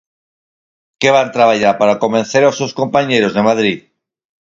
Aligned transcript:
Que 0.99 1.09
van 1.15 1.29
traballar 1.37 1.73
para 1.79 1.99
convencer 2.03 2.43
aos 2.43 2.57
seus 2.59 2.75
compañeiros 2.79 3.33
de 3.33 3.45
Madrid. 3.49 3.79